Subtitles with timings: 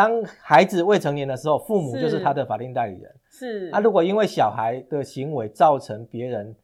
[0.00, 3.14] 当孩子未成年的时候，父母就是他的法定代理人。
[3.28, 3.68] 是。
[3.70, 6.56] 啊，如果因为小孩的行为造成别人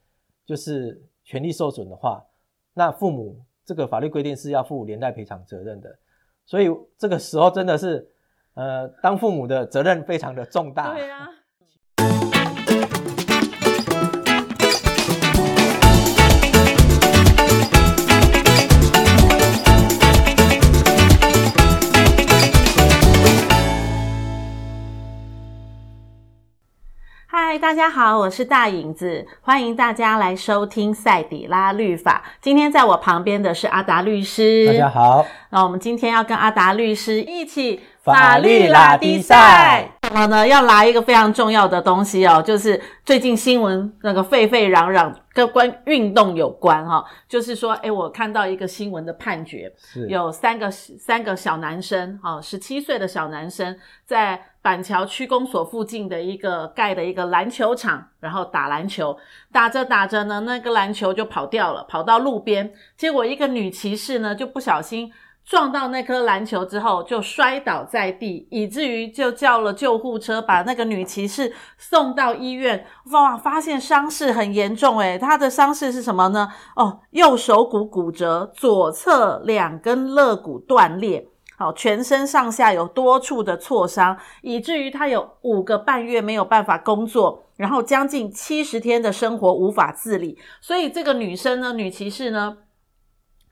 [0.46, 2.24] 就是权利受损的话，
[2.72, 5.94] 那父母这个法律规定是要负连带赔偿责任的。
[6.46, 8.08] 所以这个时候真的是，
[8.54, 10.94] 呃，当父母的责任非常的重大。
[10.94, 11.28] 对啊。
[27.56, 32.22] 嗨，大家好，我是大影子，欢迎大家来收听赛底拉律法。
[32.38, 35.24] 今天在我旁边的是阿达律师，大家好。
[35.48, 39.90] 那我们今天要跟阿达律师一起法律拉低赛。
[40.02, 40.46] 什么呢？
[40.46, 47.04] 要来一个非常重要的东西哦，就是最近新闻那个沸沸扬扬，跟关运动有关哈、哦。
[47.26, 59.16] 就是说，诶我看到一个新闻的判决，是有三个三个小男生，哈、哦，十七岁的小男生在板桥区公所附近的一个盖的一个篮球场，然后打篮球，
[59.52, 65.12] 打着打着呢，那个篮球就跑掉了，跑到路边，结果一个女骑士呢就不小心。
[65.44, 72.84] 撞到那颗篮球之后，就摔倒在地，以至于就叫了救护车，把那个女骑士送到医院。
[73.12, 76.48] 哇，发现伤势很严重，诶，她的伤势是什么呢？
[76.74, 90.38] 哦，右手骨骨折，左侧两根肋骨断裂，好，全身上下有多处的挫伤，以至于她有五个半月没有办法工作，然后将近七十天的生活无法自理。
[90.60, 92.58] 所以这个女生呢，女骑士呢，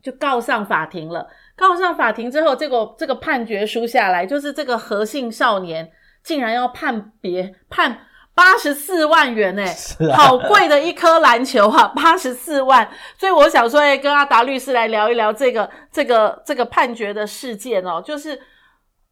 [0.02, 1.28] 就告上法庭了。
[1.56, 5.90] 告上法庭之后，这个这个判决书下来，就是这个何姓少年
[6.22, 7.98] 竟然要判别判
[8.34, 12.88] 八十四万元哎、欸，啊、好贵的一颗篮球啊， 八十四万。
[13.16, 18.40] 所以我想说，哎，跟阿达律师来聊一聊这个这个这个判决的事件哦，就是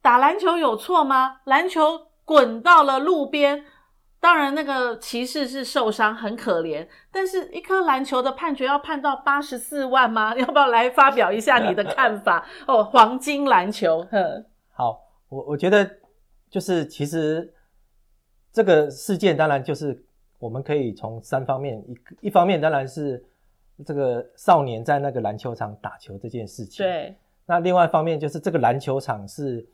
[0.01, 1.37] 打篮球有错吗？
[1.45, 3.65] 篮球滚到了路边。
[4.19, 6.87] 当然，那个骑士是受伤，很可怜。
[7.11, 10.33] 但是，一颗篮球的判决要判到八十四万吗？
[10.39, 12.45] 要不要来发表一下你的看法？
[12.65, 14.07] 哦，黄金篮球。
[14.09, 14.97] 哼好，
[15.27, 15.89] 我我觉得
[16.49, 17.53] 就是其实
[18.53, 20.01] 这个事件，当然就是
[20.39, 23.21] 我们可以从三方面，一一方面当然是
[23.83, 26.85] 这个少年在那个篮球场打球这件事情。
[26.85, 27.15] 对。
[27.45, 29.65] 那另外一方面就是这个篮球场是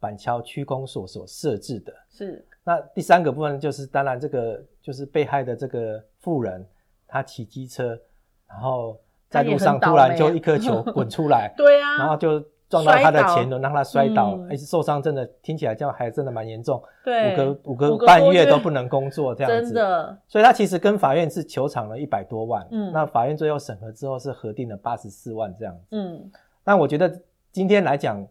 [0.00, 1.92] 板桥区公所所设置的。
[2.08, 2.42] 是。
[2.64, 6.64] 那第三个部分就是，当然这个就是被害的这个妇人，
[7.06, 7.98] 她骑机车，
[8.46, 8.98] 然后
[9.28, 17.32] 在路上突然就一颗球滚出来， 对啊，然后就撞到他的前轮，让他摔倒，嗯、而且受伤真的听起来这样还真的蛮严重，对，
[17.64, 26.30] 五个五个半月都不能工作这样子，真的，所以他其实跟法院是求偿了一百多万，嗯，那法院最后审核之后是核定了八十四万这样子，嗯，
[26.64, 27.10] 那我觉得
[27.52, 28.26] 今天来讲，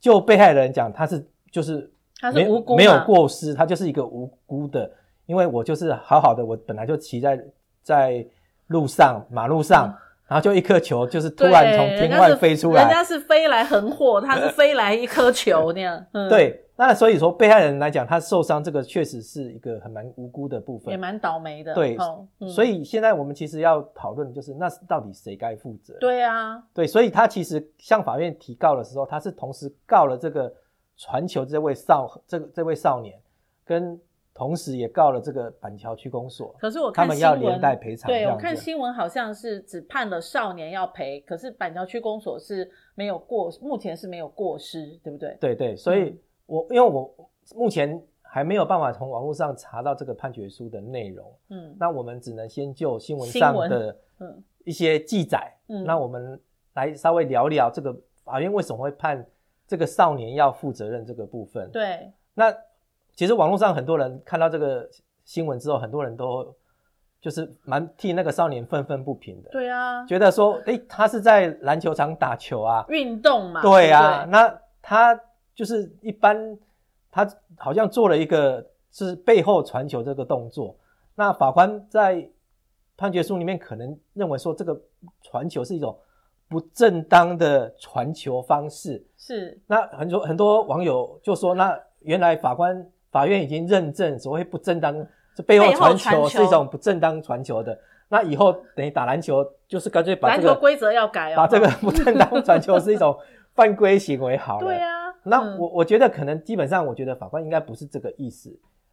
[0.00, 1.88] 就被害人讲，他是就是。
[2.20, 4.88] 他是无辜没，没有过失，他就是一个无辜的，
[5.26, 7.44] 因为我就是好好的，我本来就骑在
[7.82, 8.24] 在
[8.68, 9.94] 路上马路上，嗯、
[10.28, 16.04] 然后就一颗球就是突然从天外飞出来，人家是飞来横祸，他是飞来一颗球那样。
[16.12, 21.74] 嗯、对，那所以说被害人来讲，他受伤这个确实是一个很蛮无辜的部分，也蛮倒霉的。
[21.74, 21.96] 对，
[22.40, 25.94] 嗯、所以现在我们其实要讨论的就是，那是到底谁该负责？
[26.00, 30.52] 对啊，对，所以他其实向法院提告的时候，他是同时告了这个。
[30.98, 33.18] 传球这位少这个这位少年，
[33.64, 33.98] 跟
[34.34, 36.54] 同时也告了这个板桥区公所。
[36.58, 38.10] 可是我看他们要连带赔偿。
[38.10, 45.36] 对，我看新闻好像是只判了少年要赔，可是板桥区公所是没有过，目前是没有过失，对不对？
[45.40, 47.14] 对对，所以我因为我
[47.54, 56.40] 目前还没有办法从网络上查到这个判决书的内容，嗯，那我们只能先就新闻上的嗯一些记载，嗯，那我们
[56.74, 57.94] 来稍微聊聊这个
[58.24, 59.24] 法院为什么会判。
[59.64, 62.12] 这个少年要负责任这个部分，对。
[62.34, 62.54] 那
[63.14, 64.88] 其实网络上很多人看到这个
[65.24, 66.54] 新闻之后，很多人都
[67.20, 69.50] 就是蛮替那个少年愤愤不平的。
[69.50, 73.62] 对啊，觉得说，哎，他是在篮球场打球啊，运动嘛。
[73.62, 75.18] 对啊，对那他
[75.54, 76.58] 就是一般，
[77.10, 80.76] 他好像做了一个是背后传球这个动作。
[81.14, 82.28] 那法官在
[82.96, 84.80] 判决书里面可能认为说，这个
[85.22, 85.98] 传球是一种。
[86.48, 95.06] 不正当的传球方式是，那很多很多网友就说，那原来法官法院已经认证所谓不正当，
[95.36, 97.78] 这背后传球是一种不正当传球的，
[98.08, 103.16] 那以后等于打篮球就是干脆把这个篮球规则要改哦，把这个 不正当传球是一种
[103.54, 104.66] 犯规行为好了。
[104.66, 108.48] 对啊，那我我觉得可能基本上，我觉得法官应该不是这个意思，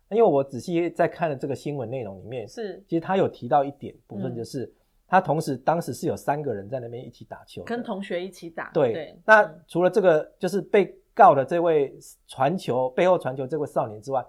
[0.10, 4.72] 因为我仔细在看了这个新闻内容里面，是，其实他有提到一点部分就是。
[5.12, 8.70] 他同时当时是有三个人在那边一起打球，跟同学一起打。
[8.72, 11.94] 对，对，那除了这个就是被告的这位
[12.30, 14.26] 传球背后传球这位少年之外，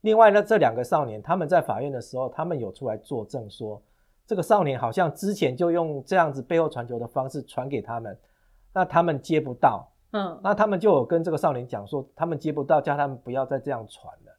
[0.00, 3.80] 另外呢，这两个少年他们在法院的时候，他们有出来作证说，
[4.26, 8.18] 这个少年好像之前就用这样子背后传球的方式传给他们，
[8.74, 14.36] 那他们接不到，嗯，那他们就有跟这个少年讲说，他们接不到，叫他们不要再这样传了。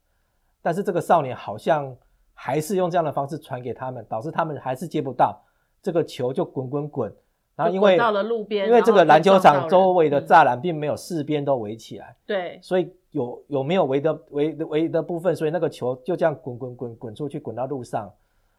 [0.61, 1.95] 但是这个少年好像
[2.33, 5.41] 还是用这样的方式传给他们，导致他们还是接不到，
[5.81, 7.15] 这个球就滚滚滚。
[7.55, 18.11] 然后因为到了路边，因为这个篮球场周围的栅栏并没有四边都围起来，嗯、对，所以有有没有围的围围的部分，所以那个球就这样滚滚滚滚出去，滚到路上。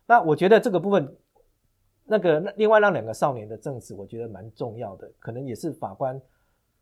[0.07, 1.13] 那我觉得这个部分，
[2.05, 6.21] 那个另外让两个少年的证词，我觉得蛮重要的，可能也是法官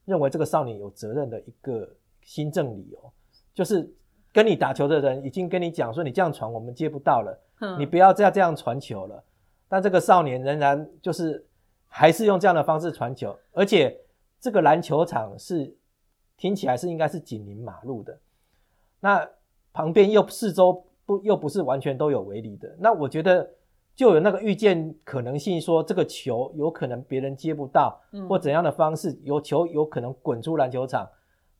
[0.04, 1.88] 认为这个少年有责任的一个
[2.20, 3.12] 新证理由，
[3.54, 3.90] 就是
[4.34, 9.24] 跟你打球的人已经跟你讲说，你这样传我们接不到了，嗯、你不要再这样传球了。
[9.66, 11.46] 但这个少年仍然就是。
[11.94, 13.94] 还是用这样的方式传球，而且
[14.40, 15.76] 这个篮球场是
[16.38, 18.18] 听起来是应该是紧邻马路的，
[18.98, 19.28] 那
[19.74, 23.46] 旁边又四周不又不是完全都有围篱的，那我觉得
[23.94, 31.06] 就有那个预见可能性，说这个球有可能别人接不到，或怎样的方式，有球有可能滚出篮球场，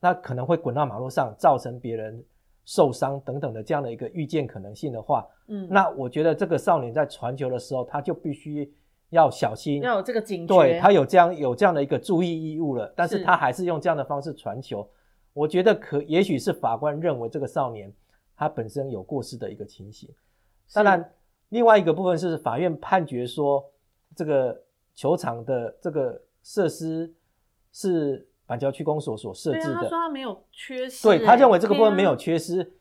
[0.00, 2.25] 那可能会滚到马路上，造成别人
[2.64, 8.73] 受伤等等的这样的一个预见可能性的话，嗯，那我觉得这个少年在传球的时候，他就必须。
[9.12, 10.55] 要小心，要有这个警觉。
[10.55, 14.88] 对，他有这样有这样的一个注意义务了，但是他还是用这样的方式传球。
[15.35, 17.93] 我觉得可也许是法官认为这个少年
[18.35, 20.09] 他本身有过失的一个情形。
[20.73, 21.12] 当然，
[21.50, 23.62] 另外一个部分是法院判决说，
[24.17, 24.59] 这个
[24.94, 27.12] 球场的这个设施
[27.70, 29.75] 是板桥区公所所设置的。
[29.75, 31.06] 他说他没有缺失。
[31.06, 32.73] 对，他认为这个部分没有缺失，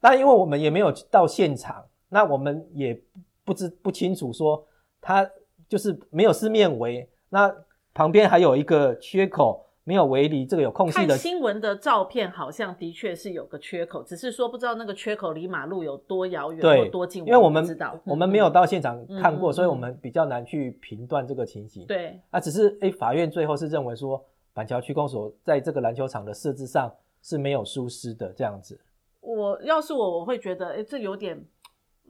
[0.00, 3.02] 但因为我们也没有到现场，那我们也
[3.42, 4.66] 不知不清楚说
[5.00, 5.26] 他。
[5.68, 7.54] 就是没有四面围，那
[7.92, 11.08] 旁边还有一个缺口，没有围篱，这个有空隙的。
[11.08, 17.26] 看新闻的照片，好像的确是有个缺口，只是说不知道那个缺口离马路有多遥远，或，多近。
[17.26, 21.84] 因为我们知道，我们没有到现场看过，嗯、所以我们比较难去评断这个情形。
[21.86, 24.24] 对，啊，只是诶，法院最后是认为说，
[24.54, 26.90] 板桥区公所在这个篮球场的设置上
[27.22, 28.80] 是没有疏失的，这样子。
[29.20, 31.44] 我要是我，我会觉得，诶，这有点。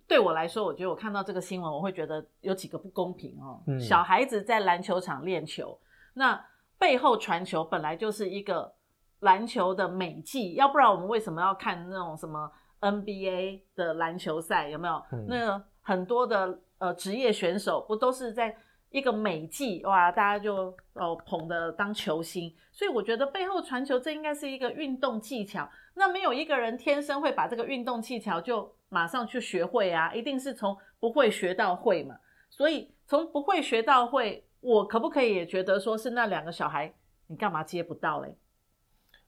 [0.09, 3.63] 对我来说，我觉得我看到这个新闻，我会觉得有几个不公平哦。
[3.67, 5.79] 嗯，小孩子在篮球场练球，
[6.15, 6.43] 那
[6.79, 8.73] 背后传球本来就是一个
[9.21, 12.51] 篮球的美技，要不然我们为什么要看那种什么
[12.81, 14.71] NBA 的篮球赛？
[14.71, 14.95] 有没有？
[15.13, 18.57] 嗯，那个很多的呃职业选手不都是在
[18.89, 22.51] 一个美技哇，大家就哦捧的当球星。
[22.73, 25.69] 所以我觉得背后传球这应该是一个运动技巧。
[25.95, 28.75] 那没有一个人天生会把这个运动技巧就。
[28.89, 32.17] 马上去学会啊，一定是从不会学到会嘛。
[32.51, 36.93] 所以从不会学到会，我可不可以也觉得说是那两个小孩，
[37.27, 38.35] 你干嘛接不到嘞？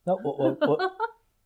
[0.05, 0.79] 那我我我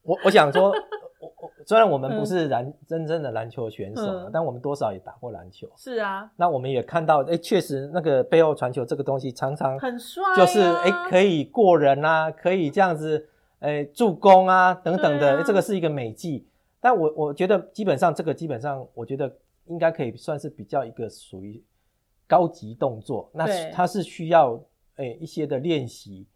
[0.03, 5.69] 我我想说，我我虽然我们不是篮、嗯、真正的篮球选手，嗯、但我们多少也打过篮球。
[5.77, 13.29] 是啊，那我们也看到，哎，确实那个背后传球这个东西常常很帅，就是哎可以过人啊，可以这样子，
[13.59, 16.47] 哎助攻啊等等的，啊、这个是一个美技。
[16.85, 19.35] 但我我觉得基本上这个基本上，我觉得
[19.69, 21.65] 应该可以算是比较一个属于
[22.27, 23.31] 高级动作。
[23.33, 24.53] 那它是需要
[24.97, 26.27] 诶、欸、一些的练习。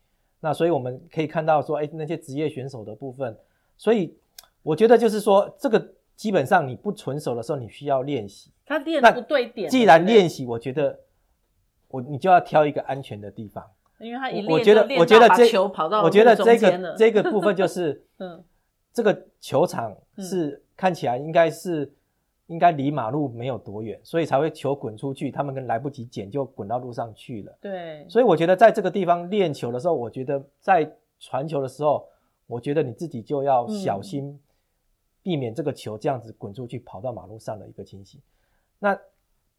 [0.41, 3.37] 那所以我们可以看到说，诶、欸、那些职业选手的部分。
[3.77, 4.17] 所以
[4.63, 8.51] 我觉得就是说，这个基本上你不纯熟的时候，你需要练习。
[8.65, 9.69] 他练不对点。
[9.69, 10.99] 既然练习，我觉得
[11.89, 13.63] 我你就要挑一个安全的地方。
[14.01, 18.43] 因为他一练我觉得我觉得这球跑到我觉得这个这个部分就是 嗯。
[18.91, 21.93] 这个球场是、嗯、看起来应该是
[22.47, 27.57] 应该离马路没有多远，所以才会球滚出去，他们跟来不及捡就滚到路上去了。
[27.61, 32.09] 对，所以我觉得在这个地方练球的时候，我觉得在传球的时候，
[32.47, 34.41] 我觉得你自己就要小心，
[35.23, 38.21] 避免这个球这样子滚出去跑到马路上的一个情形。
[38.79, 38.99] 那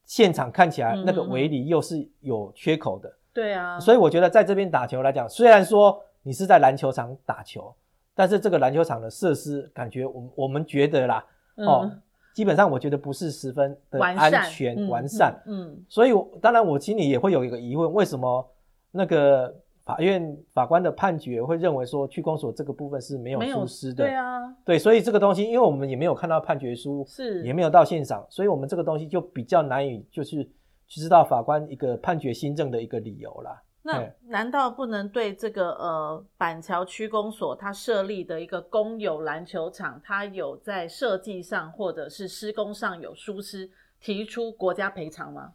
[0.05, 3.13] 现场看起来那个围篱又是有缺口的。
[3.31, 7.73] 对啊，所以我觉得在这边打球来讲，虽然说你是在篮球场打球。
[8.19, 11.91] 但是这个篮球场的设施，感觉我我们觉得啦，嗯、哦，
[12.33, 16.11] 基本上我觉得不是十分的安全完善，嗯，所以
[16.41, 18.45] 当然我心里也会有一个疑问，为什么
[18.91, 24.03] 那个法院法官的判决会认为说区公所这个部分是没有疏失的？
[24.03, 27.41] 对啊，对，所以这个东西，因为我们也没有看到判决书，是。
[27.45, 30.43] 也没有到现场，所以我们这个东西就比较难以就是
[30.89, 33.61] 去知道法官一个判决新政的一个理由啦。
[33.81, 43.69] 那难道不能对这个呃板桥区公所它设立的一个公有篮球场，它有在设计上或者是施工上有疏失，
[43.99, 45.53] 提出国家赔偿吗？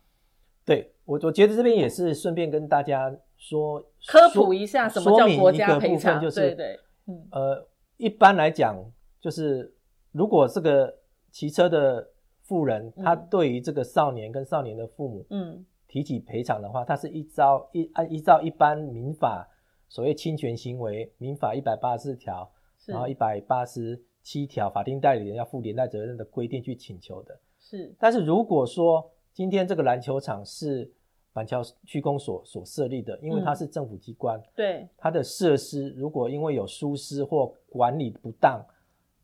[0.64, 8.74] 对，我我觉得这边也是顺便跟大家说科普一下什么叫国家赔偿，就是对对，嗯，呃，一般来讲，
[9.20, 9.74] 就是
[10.12, 10.92] 如果这个
[11.30, 12.08] 骑车的
[12.44, 15.62] 妇人，嗯、他对于这个少年跟少年的父母，嗯，
[15.94, 19.48] 提起赔偿的话，它是依照一按依照一般民法
[19.88, 22.50] 所谓侵权行为民法一百八十四条，
[22.86, 27.38] 然后一百八十七条法定代理人要负连带责任的规定去请求的。
[27.60, 30.90] 是，但是如果说今天这个篮球场是
[31.32, 38.60] 板桥区公所所设立的，因为它是政府机关，嗯、对它的设施如果因为有疏失或管理不当，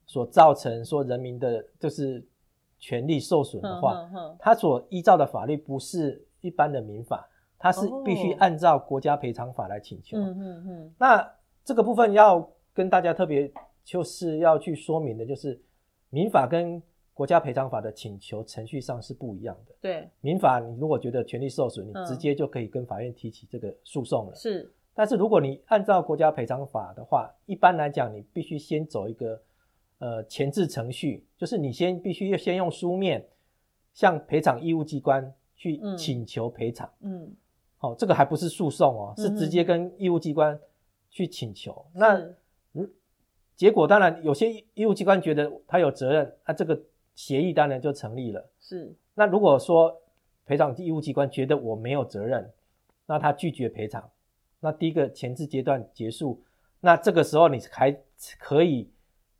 [0.06, 2.24] 所造成说人民的就是
[2.78, 4.08] 权利受损的话，
[4.38, 7.28] 它所依照的法律不是一般的民法，
[7.58, 10.16] 它是必须按照国家赔偿法来请求。
[10.18, 10.94] 嗯嗯嗯。
[10.98, 13.50] 那这个部分要跟大家特别
[13.84, 15.60] 就是要去说明的，就是
[16.10, 16.82] 民法跟
[17.12, 19.74] 国家赔偿法的请求程序上是不一样的。
[19.80, 24.34] 对，民法你如果觉得权利受损，你直接就可以跟法院提起这个诉讼了。
[24.34, 29.42] 是，但是如果你按照国家赔偿法的话，一般来讲，你必须先走一个
[29.98, 33.28] 呃前置程序，就是你先必须要先用书面
[33.92, 36.90] 向赔偿义务机关去请求赔偿。
[37.02, 37.30] 嗯，
[37.76, 40.58] 好、哦，这个还不是诉讼哦，是直接跟义务机关
[41.08, 41.86] 去请求。
[41.94, 42.90] 嗯、那嗯，
[43.54, 46.82] 结果当然有些义务机关觉得他有责任，那、啊、这个。
[47.16, 48.48] 协议当然就成立了。
[48.60, 49.94] 是，那如果说
[50.46, 52.50] 赔偿义务机关觉得我没有责任，
[53.04, 54.08] 那他拒绝赔偿，
[54.58, 56.42] 那第一个前置阶段结束，
[56.80, 57.94] 那这个时候你还
[58.38, 58.90] 可以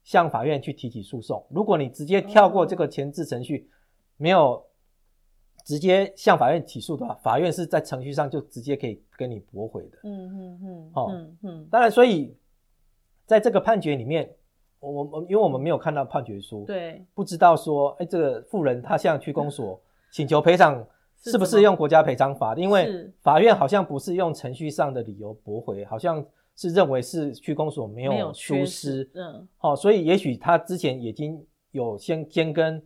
[0.02, 1.42] 向法院去提起诉讼。
[1.48, 3.70] 如果你直接跳过这个前置程序，
[4.18, 4.62] 没有
[5.64, 9.98] 直接向法院起诉的话，法院是在程序上就直接可以跟你驳回的。
[10.04, 10.90] 嗯嗯嗯。
[10.92, 11.68] 好，嗯嗯。
[11.70, 12.36] 当然，所以
[13.26, 14.30] 在这个判决里面。
[14.82, 19.78] 我我因为我们没有看到判决书，对，不知道说，哎，这个富人他向区公所
[20.10, 20.82] 请求赔偿
[21.22, 22.54] 是不是用国家赔偿法？
[22.54, 26.24] 因为法院好像不是用程序上的理由驳回，好像
[26.56, 32.82] 是认为是区公所没有疏失，嗯，好，所以也许他之前已经有先先跟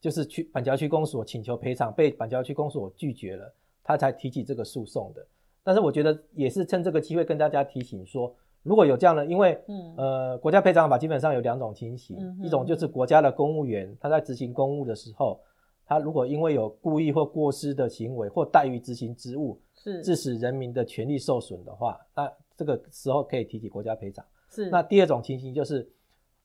[0.00, 5.26] 就是去板桥区公所请求赔偿，被板桥区公所拒绝了，他才提起这个诉讼的。
[5.62, 8.34] 但是我觉得也是趁这个机会跟大家提醒说。
[8.62, 15.38] 如果有这样的，因为、嗯、呃，国家赔偿法基本上有两种情形，嗯、一种就是国家的公务员他在执行公务的时候，
[15.86, 24.24] 他如果因为有故意或过失的行为或怠于执行职务，是致使人民的权利受损的话，那这个时候可以提起国家赔偿。
[24.50, 24.68] 是。
[24.68, 25.88] 那第二种情形就是，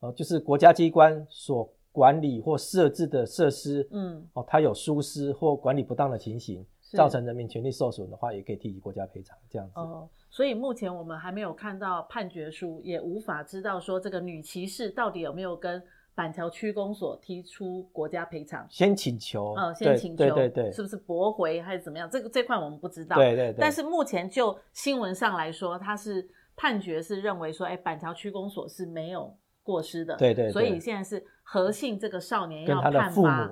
[0.01, 9.37] 呃，就是国家机关所管理或设置的设施，嗯，哦，它有疏失或管理不当的情形，造成人民权利受损的话，也可以提起国家赔偿。
[9.49, 9.73] 这样子。
[9.75, 15.83] 哦所以目前我们还没有看到判决书，也无法知道说这个女骑士到底有没有跟
[16.15, 18.65] 板桥区公所提出国家赔偿。
[18.69, 22.09] 先请求，嗯，先请求，对对对，是不是驳回还是怎么样？
[22.09, 23.17] 这个这块我们不知道。
[23.17, 23.57] 对对对。
[23.59, 30.15] 但是目前就新闻上来说，他是判决是认为说，哎，板桥区公所是没有过失的。
[30.17, 30.49] 对对。
[30.49, 33.49] 所以现在是何姓这个少年要判罚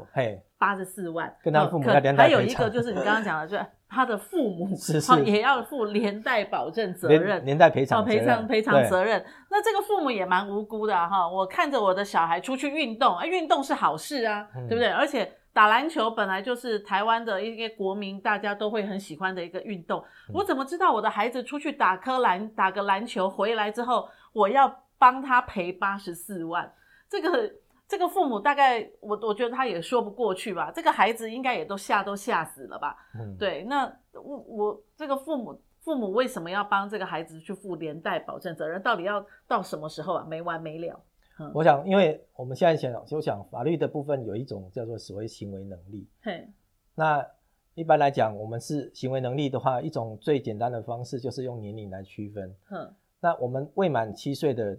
[0.58, 3.66] 八十四万，跟他父母还有一个就是你刚刚讲的，就是。
[3.92, 9.25] 他的父母是是也要负连带保证责任，连，连带赔偿赔偿赔偿责任。
[9.50, 11.28] 那这个父母也蛮无辜的哈。
[11.28, 14.92] 我看着我的小孩出去运动，啊，运动是好事啊，嗯、对不对？
[14.92, 20.00] 而且打篮球本来就是台湾的一些国民大家都会很喜欢的一个运动。
[20.30, 26.72] 嗯、我怎么知道我的孩子出去打颗篮打个篮球回来之后，我要帮他赔八十四万？
[27.10, 27.51] 这个。
[27.89, 32.96] 这个父母大概我我觉得他也说不过去吧，这个孩子应该也都吓都吓死了吧？
[33.15, 38.79] 嗯，对，那我我这个父母父母为什么要帮这个孩子去负连带保证责任？
[38.84, 40.24] 到底要到什么时候啊？
[40.29, 41.01] 没完没了。
[41.39, 46.08] 嗯，我想，因为我们现在想就想法律的部分有一种叫做所谓行为能力。
[46.22, 46.48] 嘿，
[46.94, 47.25] 那
[47.74, 52.56] 一般来讲，我们是行为能力的话，一种最简单的方式就是用年龄来区分。
[52.70, 54.77] 嗯，那我们未满七岁的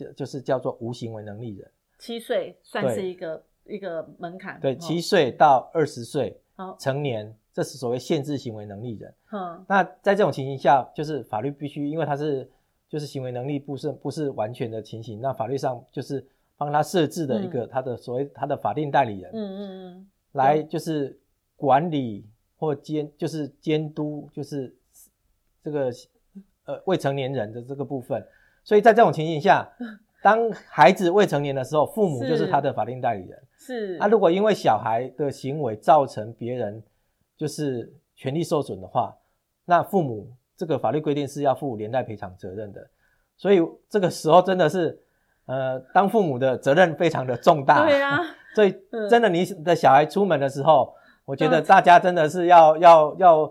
[0.00, 1.70] 就就是叫做无行为能力人。
[1.98, 6.40] 七岁算是一个一个门槛，对，七岁到二十岁
[6.78, 9.14] 成年，这是所谓限制行为能力人。
[9.32, 12.48] 嗯，那在这种情形下，就是法律必须，因为他是
[12.88, 16.26] 就是行为能力不是不是完全的情形，那法律上就是
[16.56, 21.18] 帮他设置的一个他的所谓他的法定代理人，嗯嗯嗯，来就是
[21.56, 22.26] 管理
[22.56, 24.74] 或监就是监督就是
[25.62, 25.92] 这个
[26.64, 28.26] 呃未成年人的这个部分，
[28.64, 29.68] 所以在这种情形下。
[30.22, 33.42] 当孩子未成年的时候，父母就是他的法定代理人。
[33.56, 33.96] 是。
[33.96, 36.82] 那、啊、如果因为小孩的行为造成别人
[37.38, 39.16] 就是权利受损的话，
[39.64, 42.86] 那父母这个法律规定是要负连带赔偿责任的。
[43.38, 45.00] 所以这个时候真的是，
[45.46, 47.86] 呃，当父母的责任非常的重大。
[47.86, 48.18] 对啊。
[48.54, 48.76] 所以
[49.08, 50.92] 真的，你的小孩出门的时候，
[51.24, 53.50] 我觉得大家真的是要要要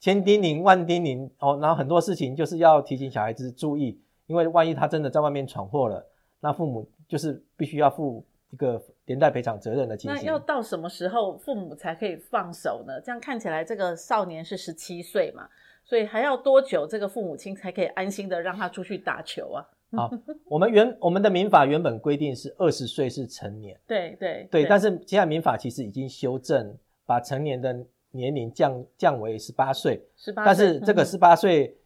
[0.00, 4.00] 千叮咛万叮咛哦，然后很多事情就是要提醒小孩子注意。
[4.26, 6.04] 因为万一他真的在外面闯祸了，
[6.40, 10.24] 那父母就是必须要负一个连带赔偿责任的情形。
[10.24, 13.00] 那要到什么时候父母才可以放手呢？
[13.00, 15.48] 这样看起来，这个少年是十七岁嘛，
[15.84, 19.66] 所以还要多久这个父母亲才可以安心的让他出去打球啊？
[19.92, 20.10] 好，
[20.46, 27.72] 我们原我们的民法原本规定是二十岁是成年，对对对，但是现在民法其实已经修正，把成年的
[28.10, 31.78] 年龄降降为十八岁，十八岁，但是这个十八岁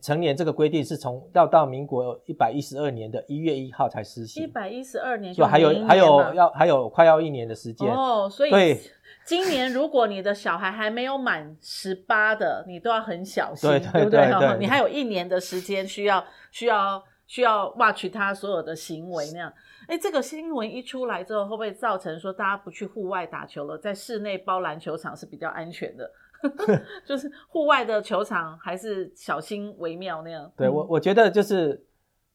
[0.00, 8.80] 成年这个规定是从要到民国一百一十二年的一月一号才实行，一百一十二年就还有还有要还有快要一年的时间哦，所以对，
[9.26, 17.02] 今年如果你的小孩还没有满十八的，你都要很小心，对对对，对，对，对，你还有一年的时间需要需要。
[17.24, 19.50] 需要 watch 他所有的行为那样，
[19.88, 26.10] 哎，这个新闻一出来之后，会不会造成说大家不去户外打球了，在室内包篮球场是比较安全的？
[27.06, 30.50] 就是户外的球场还是小心为妙那样。
[30.56, 31.84] 对我，我觉得就是，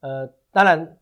[0.02, 0.98] 呃，当然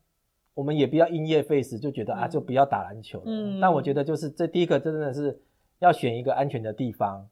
[0.53, 3.25] 我们也不要因噎废食，就觉得、嗯、啊，就不要打篮球了。
[3.27, 3.59] 嗯。
[3.59, 5.39] 但我觉得就是这第一个真的是
[5.79, 7.27] 要选一个安全的地方，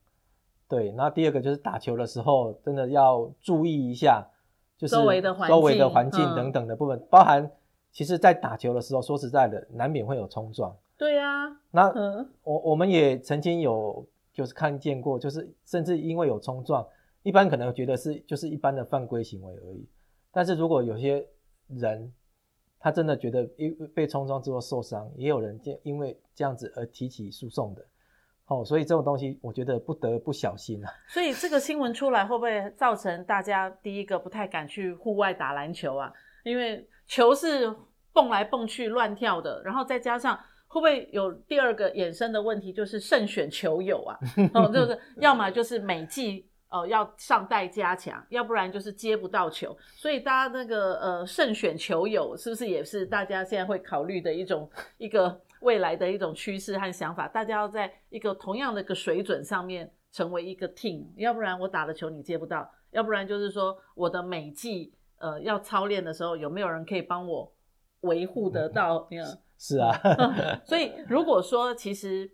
[0.68, 0.92] 对。
[0.96, 4.26] 然后第二个就是打球的时候真的要注意一下。
[4.76, 7.48] 就是周围的环境，周围的环境等等的部分，嗯、包含
[7.92, 10.76] 其实，在打球的时候，说实在的，难免会有冲撞。
[10.98, 14.04] 对呀、啊，那、嗯、我我们也曾经有
[14.34, 16.86] 就是看见过，就是甚至因为有冲撞，
[17.22, 19.88] 一般可能觉得是就是一般的犯规行为而已。
[20.30, 21.26] 但是如果有些
[21.68, 22.12] 人
[22.78, 27.86] 他真的觉得因被冲撞之后受伤，也有人见因为这样子而提起诉讼的。
[28.46, 30.92] 哦，所以这种东西，我觉得不得不小心啊。
[31.08, 36.12] 所以这个新闻出来，会不会造成大家第一个不太敢去户外打篮球啊？
[36.44, 37.74] 因为球是
[38.12, 40.38] 蹦来蹦去、乱跳的，然后再加上
[40.74, 44.18] 会不会有第二个衍生的问题，就是慎选球友啊？
[44.52, 49.76] 哦， 就是要么就是美季哦、呃、要上代加强，要不然就是接不到球。
[49.94, 55.40] 所以大家那个呃慎选球友，是不是也是大家现在会考虑的一种一个？
[55.60, 67.50] 未来的一种趋势和想法，大家要在一个同样的一个水准上面成为一个 team，要不然我打的球你接不到，要不然就是说我的美季呃要操练的时候有没有人可以帮我
[68.00, 69.08] 维护得到？
[69.10, 69.92] 嗯，是啊，
[70.64, 72.30] 所以如果说其实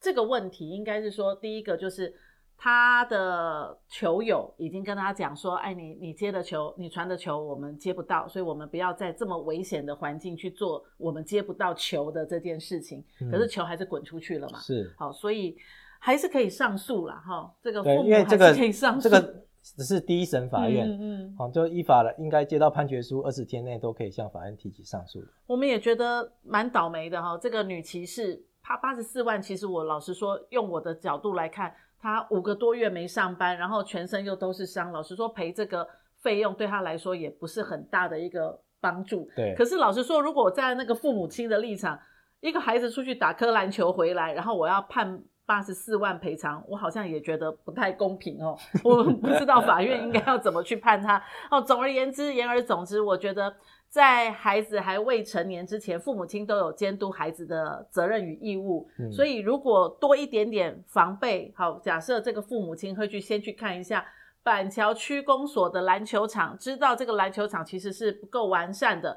[0.00, 2.14] 这个问题应该是说第一个就是。
[2.58, 13.04] 他的球友已经跟他讲说：“哎，你你接的球，你传的球，我们接不到，所以我们不要在这么危险的环境去做我们接不到球的这件事情。
[13.20, 14.58] 嗯、可是球还是滚出去了嘛？
[14.60, 15.54] 是好，所以
[16.00, 17.12] 还是可以上诉了。
[17.16, 17.54] 哈。
[17.62, 19.06] 这个父母还是可以上诉。
[19.06, 19.44] 这个
[19.76, 25.20] 只是第一审法院，嗯嗯，好，就依法了，应该接到判决书，二十天内都可以向法院提起上诉。
[25.46, 27.36] 我们也觉得蛮倒霉的哈。
[27.36, 34.92] 这个女骑士，她八十四万，其实我老实说，用我的角度来看。”她五个多月没上班，然后全身又都是伤。
[34.92, 35.88] 老实说，赔这个
[36.22, 39.28] 费用对她来说也不是很大的一个帮助。
[39.34, 39.54] 对。
[39.56, 41.98] 可是老实说，如果我在那个父母亲的立场，
[42.40, 48.58] 一个孩子出去打颗篮球回来，然后我要判八十四万赔偿，我好像也觉得不太公平哦。
[48.84, 51.22] 我不知道法院应该要怎么去判他。
[51.50, 53.54] 哦，总而言之，言而总之，我觉得。
[53.88, 58.86] 在孩子还未成年之前，父母亲都有监督孩子的责任与义务。
[58.98, 64.04] 嗯，所以如果多一点点防备，好，假设这个父母亲会去先去看一下
[64.42, 69.16] 板桥区公所的篮球场，知道这个篮球场其实是不够完善的，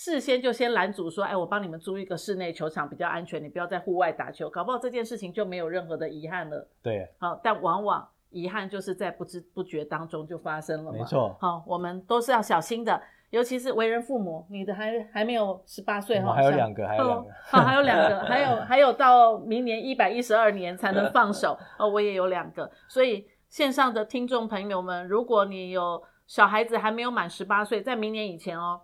[0.00, 6.68] 事先就先拦阻说，哎，我帮你们租一个室内球场比较安全，你不要在户外打球，搞不好这件事情就没有任何的遗憾了。
[6.80, 10.98] 对，好，但往往遗憾就是在不知不觉当中就发生了嘛。
[10.98, 13.02] 没错，好，我们都是要小心的。
[13.30, 21.88] 尤其是为人父母，你的还还没有十八岁哈，还有两个，还有两个，好，还有两个，还有 还有到明年一百一十二年才能放手哦。
[21.88, 28.80] 我也有两个，所以线上的听众朋友们，如果你有小孩子还没有满十八岁，在明年以前哦，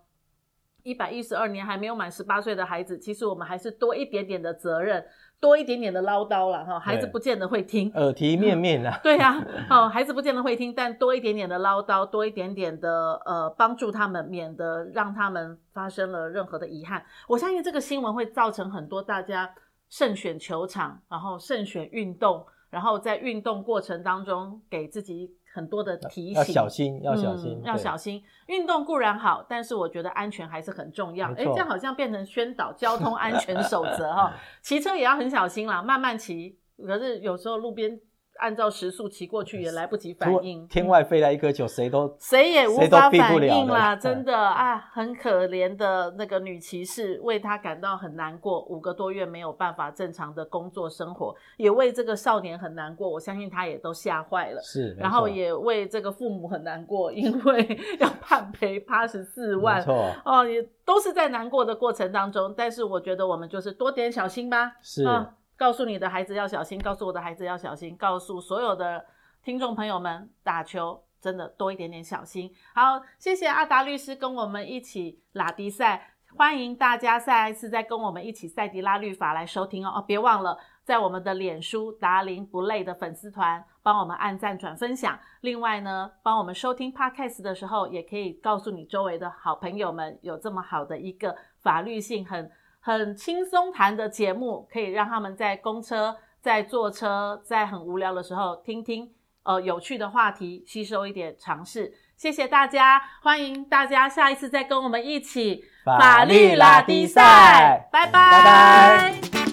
[0.84, 5.04] 一百一十二年还没有满十八岁的孩子，其实我们还是多一点点的责任。
[5.40, 8.96] 多一点点的唠叨了哈，孩子不见得会听，耳提面命啊。
[9.04, 17.04] 对呀、啊，好，孩子不见得会听，但多一点点的唠叨，多一点点的呃帮助他们，免得让他们发生了任何的遗憾。
[17.28, 19.54] 我相信这个新闻会造成很多大家
[19.90, 25.34] 慎选球场，然后慎选运动，然后在运动过程当中给自己。
[25.54, 28.20] 很多的提醒，要小心，要小心，嗯、要小心。
[28.48, 31.30] 运动固然好，但是我觉得安全还是很重要。
[31.34, 34.34] 哎，这样好像变成宣导交通安全守则 哈。
[34.60, 36.58] 骑车也要很小心啦，慢慢骑。
[36.84, 38.00] 可是有时候路边
[38.40, 40.66] 按照时速骑过去也来不及反应。
[40.68, 43.94] 天外飞来一颗球，谁都谁也无法反应啦！
[43.94, 48.64] 真的啊，很可怜的那个女骑士，为她感到很难过。
[48.64, 53.08] 五个多月没有办法正常的工作生活，也为这个少年很难过。
[53.08, 54.60] 我相信他也都吓坏了。
[54.62, 59.82] 是，然后也为这个父母很难过，因为 要判赔八十四万。
[60.24, 62.52] 哦，也都是在难过的过程当中。
[62.56, 64.72] 但是我觉得我们就是多点小心吧。
[64.82, 65.04] 是。
[65.04, 65.26] 嗯
[65.64, 69.02] 告诉你的孩子要小心，告诉我的孩子要小心，告诉所有的
[69.42, 72.52] 听众朋友们，打球真的多一点点小心。
[72.74, 79.94] 好，谢谢阿达律师跟我们一起拉迪赛，欢迎大家下一次再跟我们一起赛迪拉律法来收听哦。
[79.96, 85.18] 哦，别忘了在我们的脸书达林不累的粉丝团帮我们按赞转分享。
[85.40, 92.50] 另外呢，帮我们收听 Podcast 的时候，也可以告诉你周围的好朋友们，有这么好的一个法律性很。
[92.86, 99.10] 很轻松谈的节目，可以让他们在公车、在坐车、在很无聊的时候听听
[99.42, 101.90] 呃有趣的话题，吸收一点常识。
[102.14, 108.12] 谢谢大家，欢迎大家下一次再跟我们一起法律拉迪赛，拜拜。
[108.12, 109.43] 拜拜。